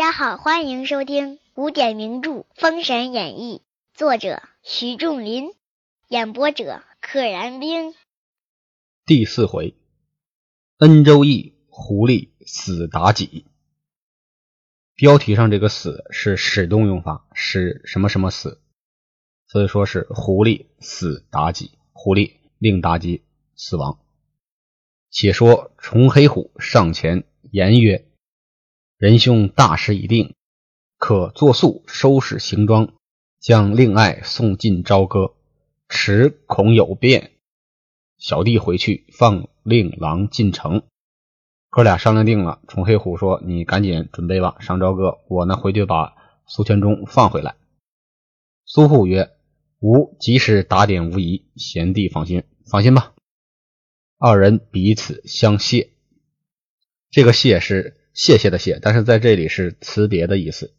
[0.00, 3.58] 大家好，欢迎收听古典名著《封神演义》，
[3.92, 5.52] 作者徐仲林，
[6.08, 7.94] 演播者可燃冰。
[9.04, 9.74] 第四回，
[10.78, 13.44] 恩州义狐狸死妲己。
[14.94, 18.62] 标题上这个“死”是使动用法，使什么什么死，
[19.48, 23.22] 所以说是狐狸死妲己，狐狸令妲己
[23.54, 23.98] 死亡。
[25.10, 28.09] 且说重黑虎上前言曰。
[29.00, 30.34] 仁兄大事已定，
[30.98, 32.92] 可作速收拾行装，
[33.38, 35.32] 将令爱送进朝歌。
[35.88, 37.30] 迟恐有变，
[38.18, 40.82] 小弟回去放令郎进城。
[41.70, 45.20] 哥俩商量定了，崇黑虎说：“你赶紧准备吧，上朝歌。
[45.28, 46.14] 我呢回去把
[46.46, 47.54] 苏全忠放回来。”
[48.66, 49.30] 苏护曰
[49.80, 53.14] ：“吾即使打点无疑，贤弟放心，放心吧。”
[54.20, 55.88] 二人彼此相谢。
[57.10, 57.96] 这个谢是。
[58.12, 60.74] 谢谢的谢，但是在这里是辞别的意思。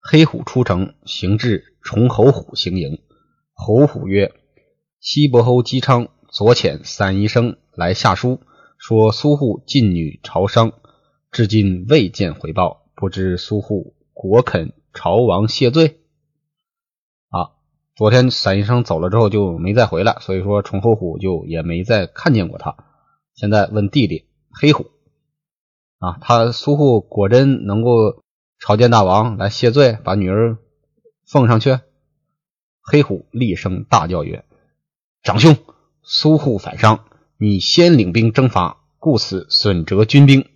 [0.00, 3.02] 黑虎出城，行至崇侯虎行营。
[3.52, 4.32] 侯虎曰
[5.00, 8.40] ：“西伯侯姬昌左遣散医生来下书，
[8.78, 10.72] 说苏护进女朝商，
[11.30, 16.00] 至今未见回报，不知苏护果肯朝王谢罪？”
[17.28, 17.52] 啊，
[17.94, 22.76] 昨天散医生走了之后就没再回来，所以说崇侯虎就也没再看见过他。
[23.34, 24.95] 现在问弟弟黑虎。
[25.98, 28.22] 啊，他苏护果真能够
[28.58, 30.58] 朝见大王来谢罪，把女儿
[31.26, 31.78] 奉上去？
[32.82, 34.44] 黑虎厉声大叫曰
[35.24, 35.56] ：“长兄，
[36.02, 37.04] 苏护反伤，
[37.38, 40.46] 你先领兵征伐，故此损折军兵。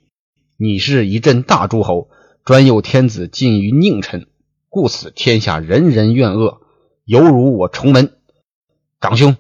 [0.59, 2.11] 你是一镇大诸侯，
[2.45, 4.29] 专有天子近于佞臣，
[4.69, 6.61] 故此天下人人怨恶，
[7.07, 8.13] 犹如我重门。
[9.01, 9.37] 长兄，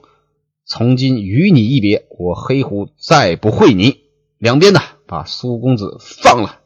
[0.65, 4.00] 从今与你一别，我黑虎再不会你。
[4.38, 6.60] 两边的。”把苏公子放了。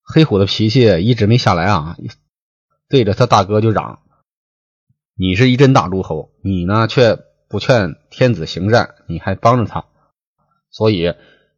[0.00, 1.96] 黑虎的脾气一直没下来啊，
[2.88, 4.00] 对着他大哥就嚷
[5.18, 7.18] ：“你是一镇大诸侯，你呢却
[7.48, 9.86] 不劝天子行善，你还帮着他，
[10.70, 11.12] 所以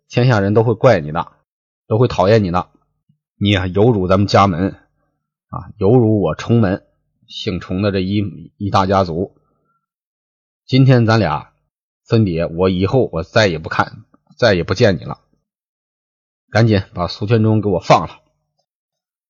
[0.09, 1.33] 天下人都会怪你的，
[1.87, 2.71] 都会讨厌你的。
[3.37, 6.87] 你啊，有辱咱们家门啊，有辱我崇门
[7.27, 8.23] 姓崇的这一
[8.57, 9.37] 一大家族。
[10.65, 11.53] 今天咱俩
[12.07, 14.05] 分别，我以后我再也不看。”
[14.37, 15.21] 再也不见你了！
[16.51, 18.21] 赶紧把苏全忠给我放了。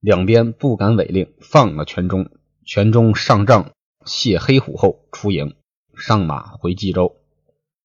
[0.01, 2.31] 两边不敢违令，放了全忠。
[2.67, 3.73] 全忠上帐
[4.07, 5.55] 谢黑虎后出营，
[5.97, 7.17] 上马回冀州。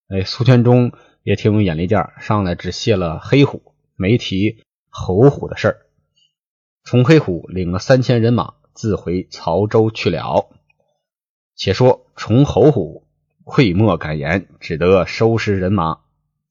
[0.07, 0.91] 哎，苏全忠
[1.23, 5.85] 也挺有眼力见上来只谢了黑虎，没提侯虎的事儿。
[6.83, 10.49] 崇黑虎领了三千人马，自回曹州去了。
[11.55, 13.05] 且说崇侯虎
[13.43, 16.01] 愧莫敢言，只得收拾人马。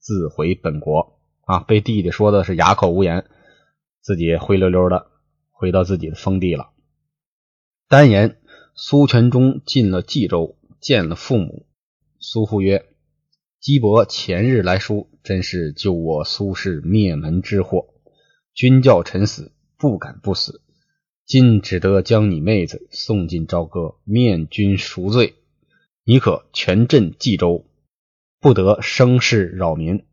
[0.09, 3.27] 自回本国啊，被弟弟说的是哑口无言，
[4.01, 5.09] 自己灰溜溜的
[5.51, 6.71] 回到自己的封地了。
[7.89, 8.41] 单言
[8.75, 11.67] 苏全忠进了冀州，见了父母。
[12.21, 12.87] 苏父曰
[13.61, 17.89] ：“姬伯前日来书，真是救我苏氏灭门之祸。
[18.55, 20.63] 君叫臣死，不敢不死。
[21.27, 25.35] 今只得将你妹子送进朝歌，面君赎罪。
[26.03, 27.67] 你可全镇冀州。”
[28.41, 30.07] 不得生事扰民，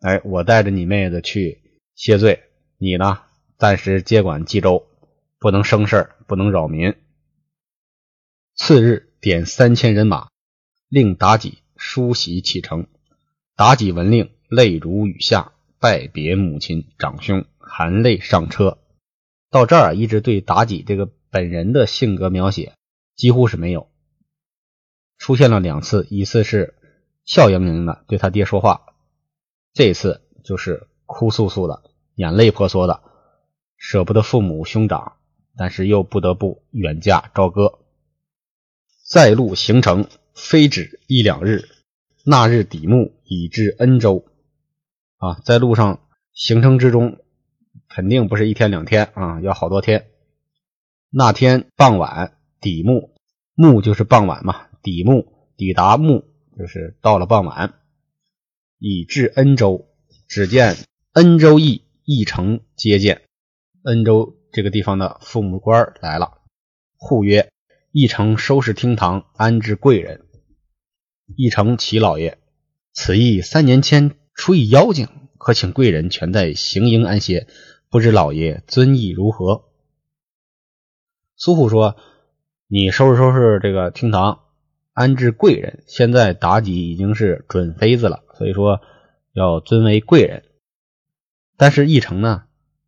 [0.00, 1.62] 哎，我带着你妹子去
[1.94, 2.42] 谢罪，
[2.76, 3.22] 你呢，
[3.56, 4.86] 暂时接管冀州，
[5.38, 6.94] 不能生事不能扰民。
[8.54, 10.28] 次日，点三千人马，
[10.90, 12.86] 令妲己梳洗启程。
[13.56, 18.76] 妲己闻令，泪如雨下，拜别母亲长兄，含泪上车。
[19.50, 22.74] 到这儿，一直对妲己这个本人的性格描写
[23.16, 23.88] 几乎是没有，
[25.16, 26.74] 出现了两次，一次是。
[27.30, 28.92] 笑盈盈的对他爹说话，
[29.72, 31.84] 这次就是哭诉诉的、
[32.16, 33.04] 眼泪婆娑的，
[33.76, 35.12] 舍不得父母兄长，
[35.56, 37.78] 但是又不得不远嫁朝歌。
[39.08, 41.68] 在路行程非止一两日，
[42.24, 44.24] 那日底暮已至恩州。
[45.18, 46.00] 啊，在路上
[46.32, 47.18] 行程之中，
[47.88, 50.08] 肯定不是一天两天啊，要好多天。
[51.10, 53.12] 那天傍晚底暮，
[53.54, 56.24] 暮就是傍晚嘛，底暮抵达暮。
[56.60, 57.72] 就是到了傍晚，
[58.78, 59.88] 已至恩州，
[60.28, 60.76] 只见
[61.12, 63.22] 恩州邑邑城接见。
[63.82, 66.42] 恩州这个地方的父母官来了，
[66.98, 67.50] 护曰
[67.92, 70.26] ：“义城收拾厅堂，安置贵人。”
[71.34, 72.36] 义城齐老爷，
[72.92, 75.08] 此役三年前出一妖精，
[75.38, 77.46] 可请贵人全在行营安歇，
[77.88, 79.64] 不知老爷尊意如何？
[81.36, 81.96] 苏护说
[82.68, 84.42] ：“你收拾收拾这个厅堂。”
[84.92, 88.80] 安置贵人，现在妲己已经是准妃子了，所以说
[89.32, 90.44] 要尊为贵人。
[91.56, 92.44] 但是义成呢，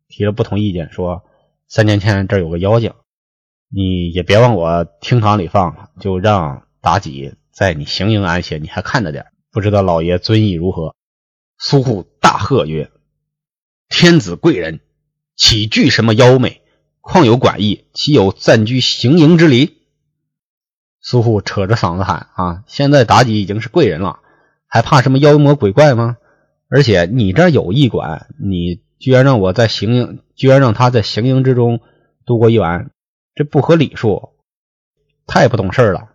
[0.07, 1.23] 提了不同意见，说
[1.67, 2.93] 三年前这儿有个妖精，
[3.69, 9.27] 你也别往我厅堂里放了，就让妲己在你行营安歇，你还看着点。
[9.51, 10.95] 不知道老爷尊意如何？
[11.57, 12.91] 苏护大喝曰
[13.87, 14.81] ：“天子贵人，
[15.35, 16.61] 岂惧什么妖媚？
[16.99, 19.77] 况有管义，岂有暂居行营之理？”
[21.03, 22.63] 苏护扯着嗓子喊：“啊！
[22.65, 24.21] 现在妲己已经是贵人了，
[24.67, 26.17] 还怕什么妖魔鬼怪吗？
[26.69, 31.81] 而且你这有驿馆，你居然让我在行营，居然让他在行营之中
[32.25, 32.89] 度过一晚，
[33.35, 34.29] 这不合理数，
[35.27, 36.09] 太不懂事了。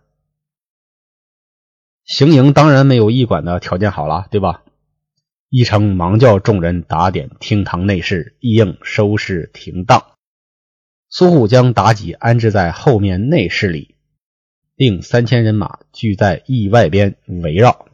[2.03, 4.63] 行营当然没有驿馆的条件好了，对吧？”
[5.51, 10.03] 一成忙叫众人打点厅堂内侍，一应收拾停当。
[11.09, 13.95] 苏护将妲己安置在后面内室里。
[14.79, 17.89] 令三千人马聚在驿外边围绕。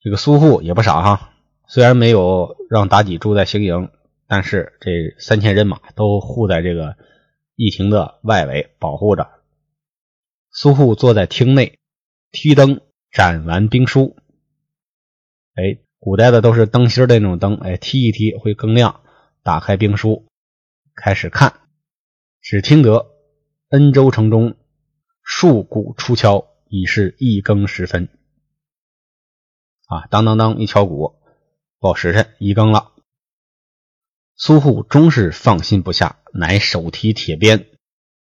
[0.00, 1.32] 这个苏护也不傻哈，
[1.68, 3.88] 虽然没有让妲己住在行营，
[4.26, 6.96] 但是这三千人马都护在这个
[7.54, 9.30] 驿亭的外围保护着。
[10.50, 11.78] 苏护坐在厅内，
[12.32, 12.80] 提灯
[13.12, 14.16] 展完兵书。
[15.54, 19.02] 哎，古代的都是灯芯的那种灯，哎，提一提会更亮。
[19.44, 20.26] 打开兵书，
[20.96, 21.60] 开始看，
[22.40, 23.06] 只听得
[23.68, 24.56] 恩州城中。
[25.24, 28.10] 数鼓出敲，已是一更时分。
[29.86, 31.16] 啊，当当当，一敲鼓，
[31.80, 32.92] 报时辰，一更了。
[34.36, 37.66] 苏护终是放心不下，乃手提铁鞭，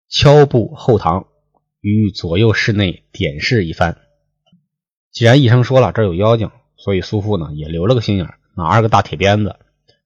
[0.10, 1.28] 敲步后堂，
[1.80, 4.02] 于左右室内点视一番。
[5.12, 9.56] 既然医生说了这有妖精，所以苏护呢也留了个心眼，拿着个大铁鞭子，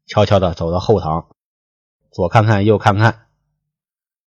[0.06, 1.36] 悄悄的走到后堂，
[2.12, 3.22] 左看看，右看看。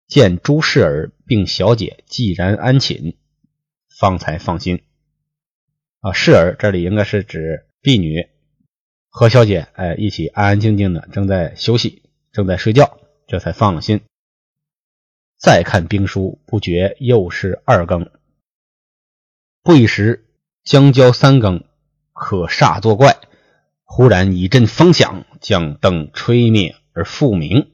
[0.07, 3.17] 见朱氏儿并小姐既然安寝，
[3.89, 4.83] 方才放心。
[6.01, 8.29] 啊，氏儿这里应该是指婢女
[9.09, 12.03] 和小姐，哎，一起安安静静的正在休息，
[12.33, 14.03] 正在睡觉，这才放了心。
[15.39, 18.11] 再看兵书，不觉又是二更。
[19.63, 20.27] 不一时，
[20.65, 21.65] 将交三更，
[22.13, 23.17] 可煞作怪。
[23.85, 27.73] 忽然一阵风响，将灯吹灭而复明。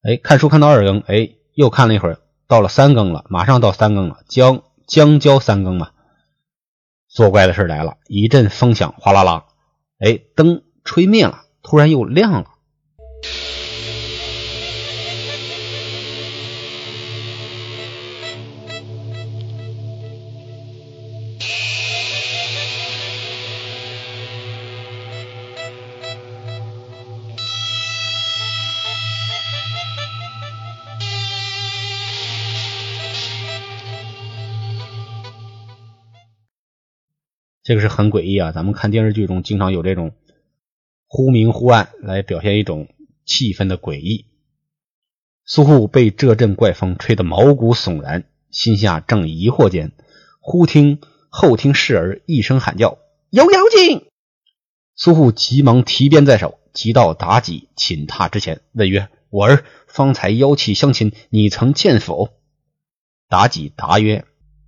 [0.00, 2.19] 哎，看书看到二更，哎，又看了一会儿，
[2.50, 5.90] 到了三更了，马上到三更了，将将交三更嘛。
[7.06, 9.44] 作怪的事来了，一阵风响，哗啦啦，
[10.00, 12.49] 哎，灯吹灭了，突然又亮了。
[37.70, 38.50] 这个是很诡异啊！
[38.50, 40.10] 咱们看电视剧中经常有这种
[41.06, 42.88] 忽明忽暗来表现一种
[43.24, 44.26] 气氛的诡异。
[45.44, 49.92] 苏护被这阵怪风吹得毛骨悚然，心下正疑惑间，
[50.40, 52.98] 忽听后听侍儿一声喊叫
[53.30, 54.04] ：“有妖精！”
[54.96, 62.30] 苏护急忙提鞭在手，急到妲己寝榻之前，问曰：“我儿方才妖气相侵，你曾见否？”
[63.30, 64.24] 妲己答曰：“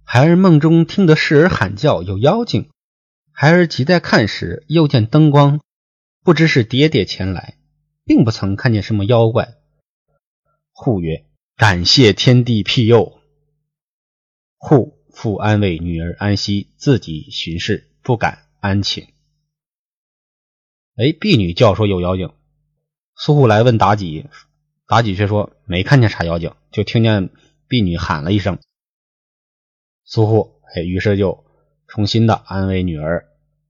[0.07, 2.69] 孩儿梦中听得侍儿喊叫，有妖精。”
[3.35, 5.61] 孩儿急待看时，又见灯光，
[6.23, 7.57] 不知是爹爹前来，
[8.05, 9.55] 并不曾看见什么妖怪。
[10.71, 13.21] 护曰：“感谢天地庇佑。”
[14.59, 19.09] 护复安慰女儿安息，自己巡视，不敢安寝。
[20.97, 22.33] 哎，婢女叫说有妖精，
[23.17, 24.27] 苏护来问妲己，
[24.87, 27.31] 妲己却说没看见啥妖精，就听见
[27.67, 28.61] 婢女喊了一声。
[30.05, 31.45] 苏护哎，于是就。
[31.93, 33.27] 重新的安慰女儿，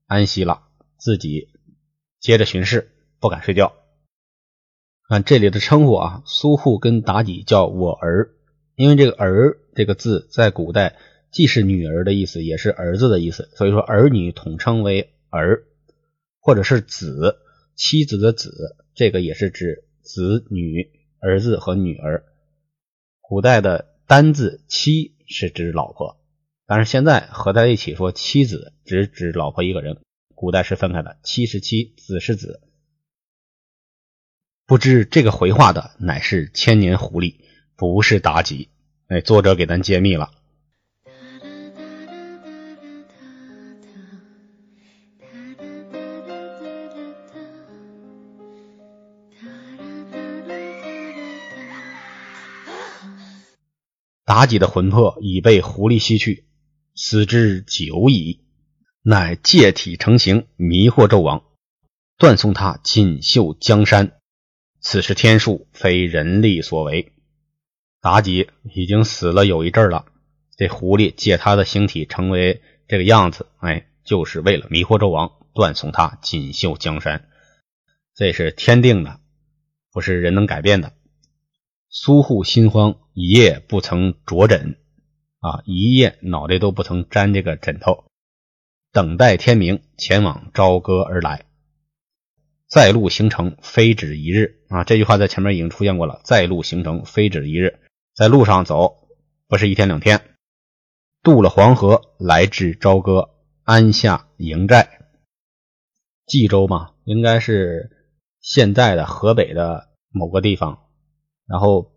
[0.07, 0.61] 安息了，
[0.97, 1.49] 自己
[2.21, 2.89] 接着巡视，
[3.19, 3.73] 不敢睡觉。
[5.09, 8.29] 看这里的称呼啊，苏护跟妲己叫我儿，
[8.75, 10.95] 因为这个儿这个字在古代
[11.33, 15.65] 既是女儿的意思，也是儿子的意思，所以说儿女统称为儿，
[16.39, 17.39] 或者是子，
[17.75, 20.89] 妻子的子，这个也是指子女、
[21.19, 22.23] 儿子和女儿。
[23.19, 26.22] 古代的单字妻是指老婆。
[26.65, 30.01] 但是现在合在一起说妻子，只指老婆一个人。
[30.35, 32.61] 古代是分开的，妻是妻，子是子。
[34.65, 37.35] 不知这个回话的乃是千年狐狸，
[37.75, 38.69] 不是妲己。
[39.07, 40.31] 哎，作者给咱揭秘了。
[54.25, 56.47] 妲己的魂魄已被狐狸吸去。
[57.05, 58.45] 死之久矣，
[59.01, 61.43] 乃借体成形，迷惑纣王，
[62.17, 64.21] 断送他锦绣江山。
[64.79, 67.11] 此事天数，非人力所为。
[68.01, 70.05] 妲己已经死了有一阵了，
[70.55, 77.27] 这狐狸借他的形体成为这个样子，哎，就是为了迷惑纣王，断送他锦绣江山。
[78.15, 79.19] 这是天定的，
[79.91, 80.93] 不是人能改变的。
[81.89, 84.77] 苏护心慌，一夜不曾着枕，
[85.43, 88.05] 啊，一夜脑袋都不曾沾这个枕头，
[88.93, 91.43] 等待天明，前往朝歌而来。
[92.65, 94.85] 在路行程，非止一日啊！
[94.85, 96.21] 这句话在前面已经出现过了。
[96.23, 97.81] 在路行程，非止一日，
[98.15, 99.09] 在路上走
[99.49, 100.21] 不是一天两天。
[101.21, 103.31] 渡了黄河，来至朝歌，
[103.63, 105.01] 安下营寨。
[106.25, 107.91] 冀州嘛，应该是
[108.39, 110.85] 现在的河北的某个地方。
[111.45, 111.91] 然后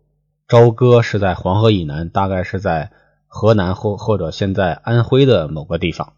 [0.49, 2.91] 朝歌是在黄河以南，大概是在
[3.27, 6.13] 河南或或者现在安徽的某个地方。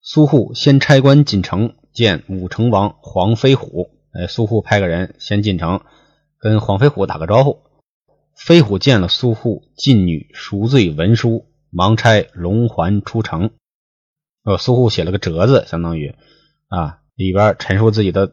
[0.00, 1.74] 苏护先差官进城。
[1.90, 5.80] 见武成王黄飞虎，哎，苏护派个人先进城，
[6.38, 7.62] 跟黄飞虎打个招呼。
[8.36, 13.50] 飞虎见了苏护，进女赎罪文书，忙差龙环出城。
[14.44, 16.14] 呃，苏护写了个折子，相当于
[16.68, 18.32] 啊，里边陈述自己的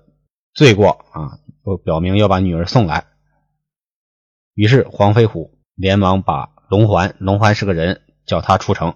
[0.53, 1.39] 罪过啊，
[1.83, 3.07] 表明要把女儿送来。
[4.53, 8.95] 于是黄飞虎连忙把龙环，龙环是个人，叫他出城，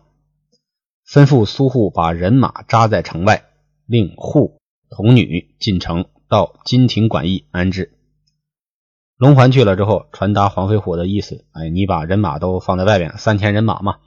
[1.08, 3.46] 吩咐苏护把人马扎在城外，
[3.86, 4.60] 令护。
[4.90, 7.94] 童女进城，到金庭馆驿安置。
[9.18, 14.00] 龙环去了之后，传达黄飞虎的意思：哎，你把人马都放在外边，三千人马嘛。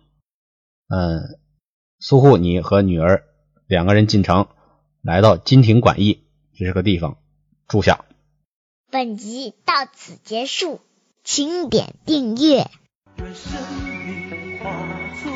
[0.89, 1.39] 嗯，
[2.01, 3.23] 苏护，你和女儿
[3.69, 4.49] 两个人进城，
[5.03, 6.25] 来到金庭馆驿，
[6.57, 7.19] 这是个地方
[7.69, 8.05] 住下。
[8.91, 10.81] 本集到此结束，
[11.23, 12.69] 请点订阅。
[13.19, 13.53] 愿生
[14.07, 14.71] 命化
[15.23, 15.33] 作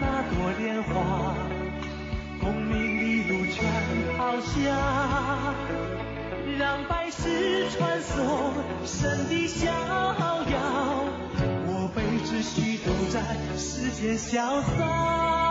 [0.00, 1.34] 那朵莲花，
[2.40, 3.64] 功名利禄全
[4.16, 5.54] 抛下，
[6.58, 8.54] 让百世传颂
[8.84, 11.04] 神的逍遥，
[11.66, 13.20] 我辈只需都在
[13.56, 15.47] 世间潇洒。